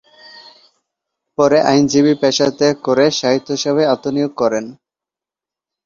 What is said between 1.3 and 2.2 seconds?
পরে আইনজীবী